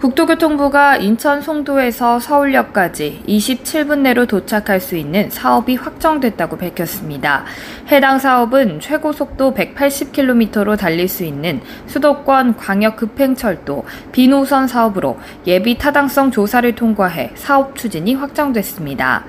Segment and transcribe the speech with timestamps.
[0.00, 7.44] 국토교통부가 인천 송도에서 서울역까지 27분 내로 도착할 수 있는 사업이 확정됐다고 밝혔습니다.
[7.90, 16.30] 해당 사업은 최고 속도 180km로 달릴 수 있는 수도권 광역 급행철도 비노선 사업으로 예비 타당성
[16.30, 19.24] 조사를 통과해 사업 추진이 확정됐습니다.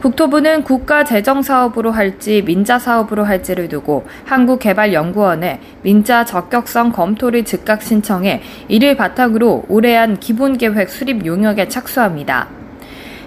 [0.00, 8.40] 국토부는 국가 재정 사업으로 할지 민자 사업으로 할지를 두고 한국개발연구원에 민자 적격성 검토를 즉각 신청해
[8.68, 12.48] 이를 바탕으로 올해 안 기본계획 수립 용역에 착수합니다.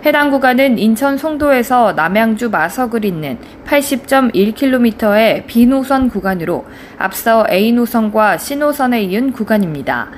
[0.05, 6.65] 해당 구간은 인천 송도에서 남양주 마석을 잇는 80.1km의 B노선 구간으로
[6.97, 10.09] 앞서 A노선과 C노선에 이은 구간입니다.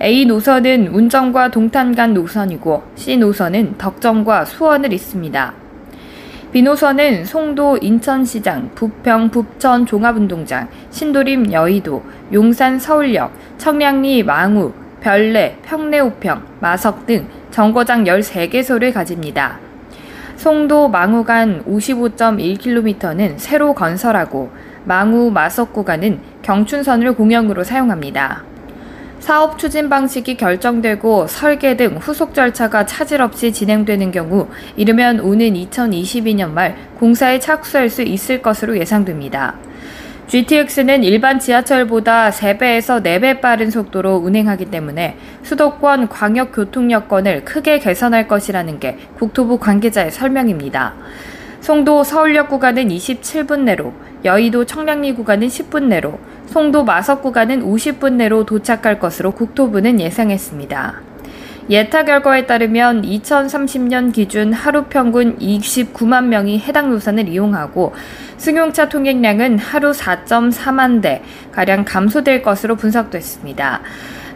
[0.00, 5.54] A 노선은 운정과 동탄 간 노선이고 C 노선은 덕정과 수원을 잇습니다.
[6.52, 14.72] 비노선은 송도 인천시장, 부평 부천 종합운동장, 신도림 여의도, 용산 서울역, 청량리 망우,
[15.04, 19.58] 별내, 평내 우평, 마석 등 정거장 13개소를 가집니다.
[20.36, 24.50] 송도 망우 간 55.1km는 새로 건설하고
[24.84, 28.44] 망우 마석 구간은 경춘선을 공영으로 사용합니다.
[29.20, 36.52] 사업 추진 방식이 결정되고 설계 등 후속 절차가 차질 없이 진행되는 경우 이르면 오는 2022년
[36.52, 39.54] 말 공사에 착수할 수 있을 것으로 예상됩니다.
[40.34, 48.80] GTX는 일반 지하철보다 3배에서 4배 빠른 속도로 운행하기 때문에 수도권 광역교통 여건을 크게 개선할 것이라는
[48.80, 50.94] 게 국토부 관계자의 설명입니다.
[51.60, 53.92] 송도 서울역 구간은 27분 내로,
[54.24, 61.13] 여의도 청량리 구간은 10분 내로, 송도 마석 구간은 50분 내로 도착할 것으로 국토부는 예상했습니다.
[61.70, 67.94] 예타 결과에 따르면 2030년 기준 하루 평균 29만 명이 해당 노선을 이용하고
[68.36, 73.80] 승용차 통행량은 하루 4.4만 대 가량 감소될 것으로 분석됐습니다.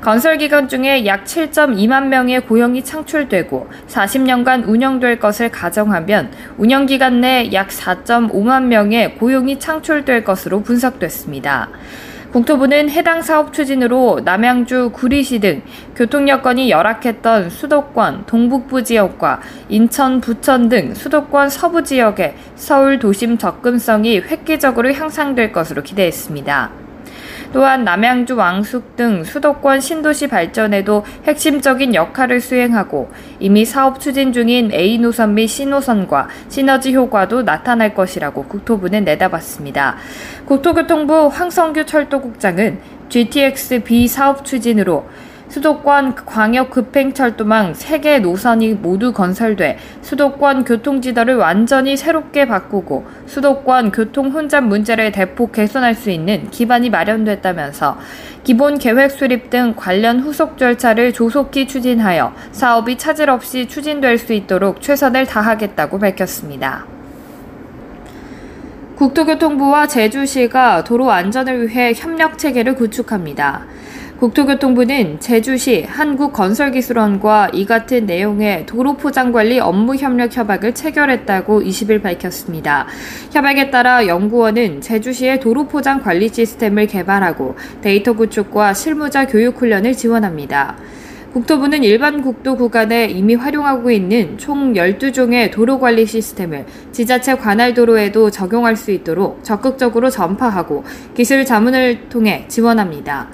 [0.00, 7.50] 건설 기간 중에 약 7.2만 명의 고용이 창출되고 40년간 운영될 것을 가정하면 운영 기간 내
[7.52, 11.68] 약 4.5만 명의 고용이 창출될 것으로 분석됐습니다.
[12.38, 15.62] 국토부는 해당 사업 추진으로 남양주, 구리시 등
[15.96, 24.20] 교통 여건이 열악했던 수도권 동북부 지역과 인천, 부천 등 수도권 서부 지역의 서울 도심 접근성이
[24.20, 26.87] 획기적으로 향상될 것으로 기대했습니다.
[27.52, 33.10] 또한 남양주 왕숙 등 수도권 신도시 발전에도 핵심적인 역할을 수행하고
[33.40, 39.96] 이미 사업 추진 중인 A 노선 및 C 노선과 시너지 효과도 나타날 것이라고 국토부는 내다봤습니다.
[40.46, 45.06] 국토교통부 황성규 철도국장은 GTX B 사업 추진으로
[45.48, 54.64] 수도권 광역 급행철도망 3개 노선이 모두 건설돼 수도권 교통지도를 완전히 새롭게 바꾸고 수도권 교통 혼잡
[54.64, 57.98] 문제를 대폭 개선할 수 있는 기반이 마련됐다면서
[58.44, 64.82] 기본 계획 수립 등 관련 후속 절차를 조속히 추진하여 사업이 차질 없이 추진될 수 있도록
[64.82, 66.86] 최선을 다하겠다고 밝혔습니다.
[68.96, 73.64] 국토교통부와 제주시가 도로 안전을 위해 협력 체계를 구축합니다.
[74.18, 82.88] 국토교통부는 제주시 한국건설기술원과 이 같은 내용의 도로 포장 관리 업무 협력 협약을 체결했다고 20일 밝혔습니다.
[83.30, 90.76] 협약에 따라 연구원은 제주시의 도로 포장 관리 시스템을 개발하고 데이터 구축과 실무자 교육 훈련을 지원합니다.
[91.32, 98.32] 국토부는 일반 국도 구간에 이미 활용하고 있는 총 12종의 도로 관리 시스템을 지자체 관할 도로에도
[98.32, 100.82] 적용할 수 있도록 적극적으로 전파하고
[101.14, 103.28] 기술 자문을 통해 지원합니다.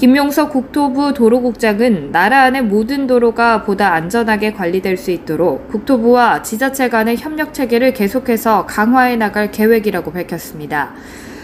[0.00, 7.18] 김용석 국토부 도로국장은 나라 안의 모든 도로가 보다 안전하게 관리될 수 있도록 국토부와 지자체 간의
[7.18, 10.94] 협력 체계를 계속해서 강화해 나갈 계획이라고 밝혔습니다.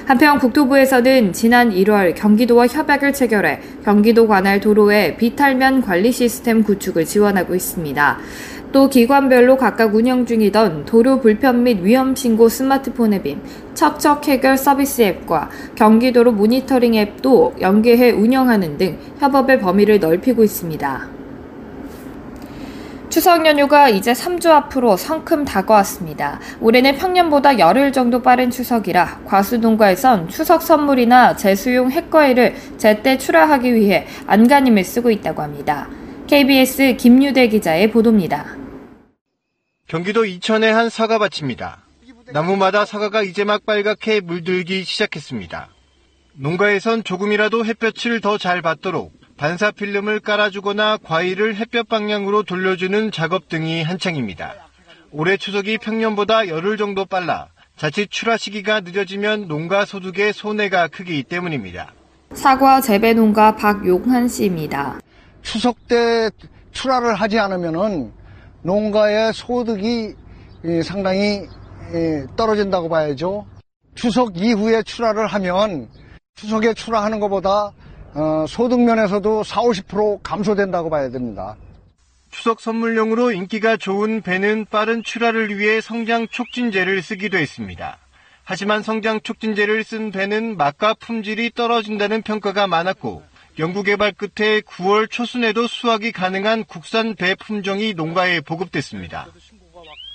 [0.06, 7.54] 한편 국토부에서는 지난 1월 경기도와 협약을 체결해 경기도 관할 도로의 비탈면 관리 시스템 구축을 지원하고
[7.54, 8.18] 있습니다.
[8.76, 13.40] 또 기관별로 각각 운영 중이던 도로 불편 및 위험 신고 스마트폰 앱인
[13.72, 21.08] 척척 해결 서비스 앱과 경기도로 모니터링 앱도 연계해 운영하는 등 협업의 범위를 넓히고 있습니다.
[23.08, 26.38] 추석 연휴가 이제 3주 앞으로 성큼 다가왔습니다.
[26.60, 34.84] 올해는 평년보다 열흘 정도 빠른 추석이라 과수농가에선 추석 선물이나 재수용 핵과일을 제때 출하하기 위해 안간힘을
[34.84, 35.88] 쓰고 있다고 합니다.
[36.26, 38.65] KBS 김유대 기자의 보도입니다.
[39.86, 41.78] 경기도 이천의 한 사과밭입니다.
[42.32, 45.68] 나무마다 사과가 이제 막 빨갛게 물들기 시작했습니다.
[46.34, 53.82] 농가에선 조금이라도 햇볕을 더 잘 받도록 반사 필름을 깔아주거나 과일을 햇볕 방향으로 돌려주는 작업 등이
[53.82, 54.54] 한창입니다.
[55.12, 61.92] 올해 추석이 평년보다 열흘 정도 빨라 자칫 출하 시기가 늦어지면 농가 소득에 손해가 크기 때문입니다.
[62.32, 64.98] 사과 재배 농가 박용한 씨입니다.
[65.42, 66.30] 추석 때
[66.72, 68.12] 출하를 하지 않으면은
[68.66, 70.14] 농가의 소득이
[70.64, 71.46] 예, 상당히
[71.94, 73.46] 예, 떨어진다고 봐야죠.
[73.94, 75.88] 추석 이후에 출하를 하면
[76.34, 77.72] 추석에 출하하는 것보다
[78.14, 81.56] 어, 소득 면에서도 4, 50% 감소된다고 봐야 됩니다.
[82.30, 87.98] 추석 선물용으로 인기가 좋은 배는 빠른 출하를 위해 성장 촉진제를 쓰기도 했습니다.
[88.42, 93.22] 하지만 성장 촉진제를 쓴 배는 맛과 품질이 떨어진다는 평가가 많았고
[93.58, 99.26] 연구개발 끝에 9월 초순에도 수확이 가능한 국산 배 품종이 농가에 보급됐습니다.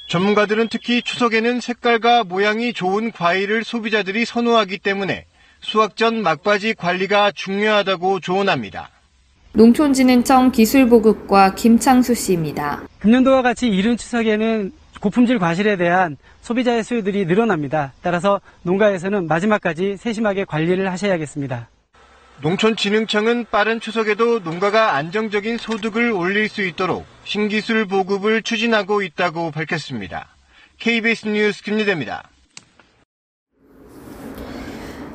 [0.10, 5.26] 전문가들은 특히 추석에는 색깔과 모양이 좋은 과일을 소비자들이 선호하기 때문에
[5.62, 8.90] 수확 전 막바지 관리가 중요하다고 조언합니다.
[9.54, 12.84] 농촌진흥청 기술보급과 김창수 씨입니다.
[13.00, 14.72] 금년도와 같이 이른 추석에는
[15.02, 17.94] 고품질 과실에 대한 소비자의 수요들이 늘어납니다.
[18.02, 21.70] 따라서 농가에서는 마지막까지 세심하게 관리를 하셔야겠습니다.
[22.42, 30.28] 농촌진흥청은 빠른 추석에도 농가가 안정적인 소득을 올릴 수 있도록 신기술 보급을 추진하고 있다고 밝혔습니다.
[30.80, 32.31] KBS 뉴스 김유대입니다.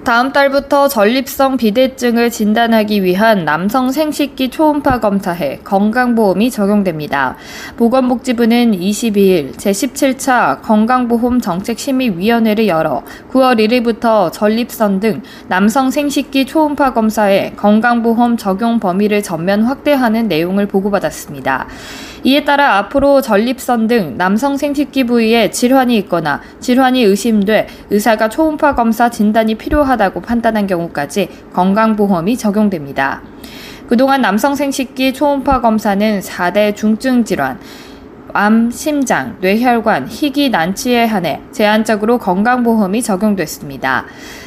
[0.07, 7.35] 다음 달부터 전립성 비대증을 진단하기 위한 남성 생식기 초음파 검사에 건강보험이 적용됩니다.
[7.77, 18.37] 보건복지부는 22일 제17차 건강보험 정책심의위원회를 열어 9월 1일부터 전립선 등 남성 생식기 초음파 검사에 건강보험
[18.37, 21.67] 적용 범위를 전면 확대하는 내용을 보고받았습니다.
[22.27, 29.09] 이에 따라 앞으로 전립선 등 남성 생식기 부위에 질환이 있거나 질환이 의심돼 의사가 초음파 검사
[29.09, 33.23] 진단이 필요 하다고 판단한 경우까지 건강보험이 적용됩니다.
[33.89, 37.59] 그동안 남성 생식기 초음파 검사는 4대 중증 질환,
[38.33, 44.05] 암, 심장, 뇌혈관, 희귀 난치에 한해 제한적으로 건강보험이 적용됐습니다.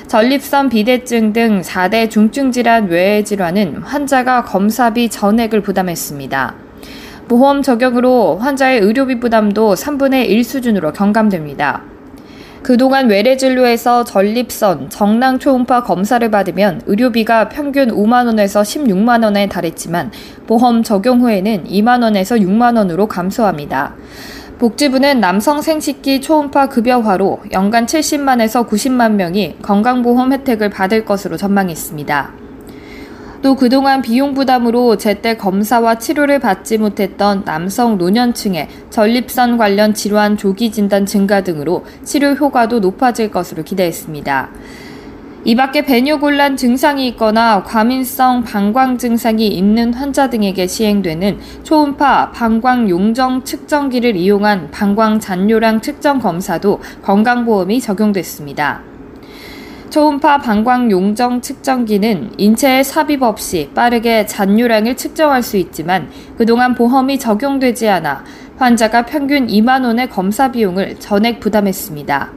[0.08, 6.56] 전립선 비대증 등 4대 중증 질환 외의 질환은 환자가 검사비 전액을 부담했습니다.
[7.28, 11.84] 보험 적용으로 환자의 의료비 부담도 3분의 1 수준으로 경감됩니다.
[12.62, 20.12] 그동안 외래진료에서 전립선, 정낭 초음파 검사를 받으면 의료비가 평균 5만원에서 16만원에 달했지만
[20.46, 23.96] 보험 적용 후에는 2만원에서 6만원으로 감소합니다.
[24.60, 32.39] 복지부는 남성 생식기 초음파 급여화로 연간 70만에서 90만 명이 건강보험 혜택을 받을 것으로 전망했습니다.
[33.42, 40.72] 또 그동안 비용 부담으로 제때 검사와 치료를 받지 못했던 남성 노년층의 전립선 관련 질환 조기
[40.72, 44.50] 진단 증가 등으로 치료 효과도 높아질 것으로 기대했습니다.
[45.46, 53.46] 이 밖에 배뇨곤란 증상이 있거나 과민성 방광 증상이 있는 환자 등에게 시행되는 초음파 방광 용정
[53.46, 58.89] 측정기를 이용한 방광 잔뇨량 측정 검사도 건강보험이 적용됐습니다.
[59.90, 67.90] 초음파 방광 용정 측정기는 인체에 삽입 없이 빠르게 잔유량을 측정할 수 있지만 그동안 보험이 적용되지
[67.90, 68.24] 않아
[68.58, 72.32] 환자가 평균 2만 원의 검사 비용을 전액 부담했습니다.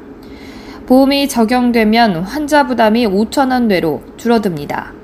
[0.87, 5.02] 보험이 적용되면 환자 부담이 5천 원 내로 줄어듭니다.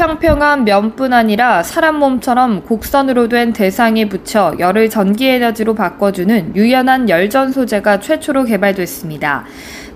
[0.00, 7.52] 평평한 면뿐 아니라 사람 몸처럼 곡선으로 된 대상에 붙여 열을 전기 에너지로 바꿔주는 유연한 열전
[7.52, 9.44] 소재가 최초로 개발됐습니다.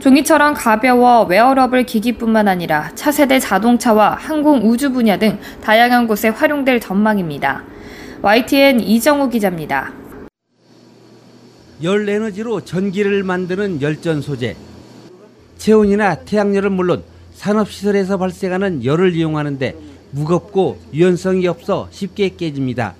[0.00, 7.64] 종이처럼 가벼워 웨어러블 기기뿐만 아니라 차세대 자동차와 항공 우주 분야 등 다양한 곳에 활용될 전망입니다.
[8.20, 9.90] YTN 이정우 기자입니다.
[11.82, 14.54] 열 에너지로 전기를 만드는 열전 소재.
[15.56, 22.94] 체온이나 태양열은 물론 산업시설에서 발생하는 열을 이용하는데 무겁고 유연성이 없어 쉽게 깨집니다.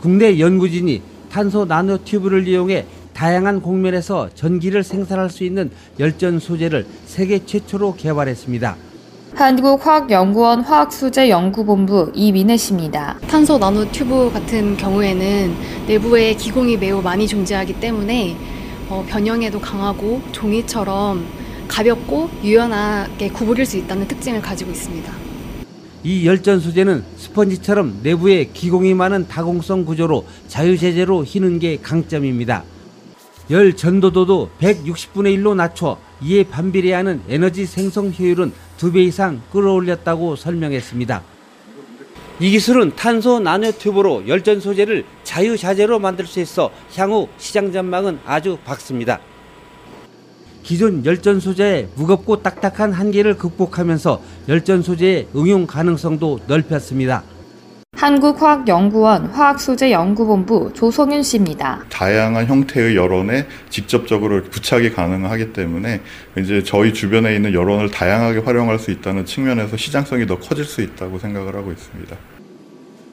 [0.00, 7.44] 국내 연구진이 탄소 나노 튜브를 이용해 다양한 곡면에서 전기를 생산할 수 있는 열전 소재를 세계
[7.44, 8.76] 최초로 개발했습니다.
[9.34, 13.18] 한국화학연구원 화학소재연구본부 이민혜 씨입니다.
[13.28, 15.54] 탄소 나노 튜브 같은 경우에는
[15.86, 18.36] 내부에 기공이 매우 많이 존재하기 때문에
[18.88, 21.26] 어, 변형에도 강하고 종이처럼
[21.68, 25.12] 가볍고 유연하게 구부릴 수 있다는 특징을 가지고 있습니다.
[26.06, 32.62] 이 열전 소재는 스펀지처럼 내부에 기공이 많은 다공성 구조로 자유제재로 휘는 게 강점입니다.
[33.50, 41.24] 열 전도도도 160분의 1로 낮춰 이에 반비례하는 에너지 생성 효율은 두배 이상 끌어올렸다고 설명했습니다.
[42.38, 48.58] 이 기술은 탄소 나노 튜브로 열전 소재를 자유자재로 만들 수 있어 향후 시장 전망은 아주
[48.64, 49.18] 밝습니다.
[50.66, 57.22] 기존 열전 소재의 무겁고 딱딱한 한계를 극복하면서 열전 소재의 응용 가능성도 넓혔습니다.
[57.92, 61.84] 한국화학연구원 화학소재연구본부 조성윤 씨입니다.
[61.88, 66.00] 다양한 형태의 열원에 직접적으로 부착이 가능하기 때문에
[66.36, 71.20] 이제 저희 주변에 있는 열원을 다양하게 활용할 수 있다는 측면에서 시장성이 더 커질 수 있다고
[71.20, 72.16] 생각을 하고 있습니다.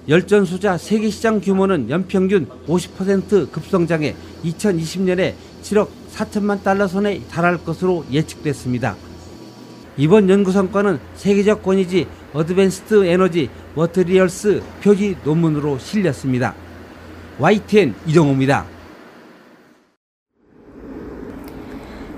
[0.10, 8.06] 열전 소자 세계 시장 규모는 연평균 50% 급성장해 2020년에 7억 4천만 달러 선에 달할 것으로
[8.12, 8.96] 예측됐습니다.
[9.98, 16.54] 이번 연구 성과는 세계적 권위지 Advanced Energy Materials 표지 논문으로 실렸습니다.
[17.40, 18.66] YTN 이정호입니다.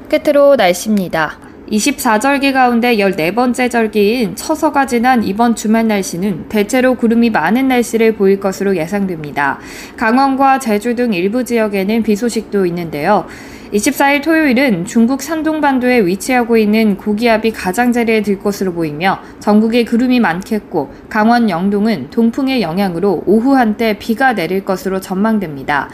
[0.10, 1.45] 끝으로 날씨입니다.
[1.72, 8.78] 24절기 가운데 14번째 절기인 처서가 지난 이번 주말 날씨는 대체로 구름이 많은 날씨를 보일 것으로
[8.78, 9.60] 예상됩니다.
[9.98, 13.26] 강원과 제주 등 일부 지역에는 비 소식도 있는데요.
[13.74, 21.50] 24일 토요일은 중국 산동반도에 위치하고 있는 고기압이 가장자리에 들 것으로 보이며 전국에 구름이 많겠고 강원
[21.50, 25.90] 영동은 동풍의 영향으로 오후 한때 비가 내릴 것으로 전망됩니다.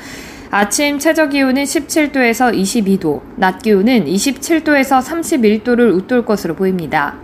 [0.53, 7.15] 아침 최저 기온은 17도에서 22도, 낮 기온은 27도에서 31도를 웃돌 것으로 보입니다.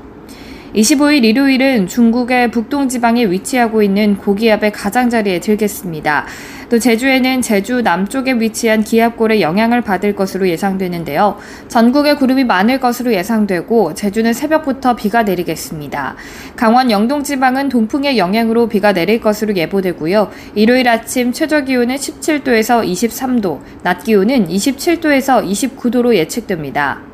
[0.73, 6.25] 25일 일요일은 중국의 북동지방에 위치하고 있는 고기압의 가장자리에 들겠습니다.
[6.69, 11.37] 또 제주에는 제주 남쪽에 위치한 기압골의 영향을 받을 것으로 예상되는데요.
[11.69, 16.15] 전국에 구름이 많을 것으로 예상되고 제주는 새벽부터 비가 내리겠습니다.
[16.57, 20.29] 강원 영동 지방은 동풍의 영향으로 비가 내릴 것으로 예보되고요.
[20.55, 27.06] 일요일 아침 최저 기온은 17도에서 23도, 낮 기온은 27도에서 29도로 예측됩니다.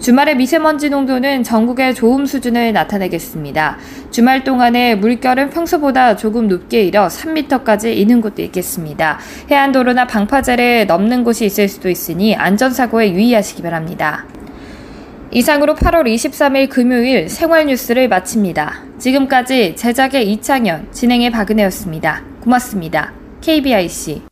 [0.00, 3.78] 주말의 미세먼지 농도는 전국의 좋음 수준을 나타내겠습니다.
[4.10, 9.18] 주말 동안에 물결은 평소보다 조금 높게 일어 3m까지 이는 곳도 있겠습니다.
[9.50, 14.26] 해안도로나 방파제를 넘는 곳이 있을 수도 있으니 안전사고에 유의하시기 바랍니다.
[15.30, 18.84] 이상으로 8월 23일 금요일 생활 뉴스를 마칩니다.
[18.98, 22.22] 지금까지 제작의 이창현, 진행의 박은혜였습니다.
[22.40, 23.12] 고맙습니다.
[23.42, 24.22] KBIC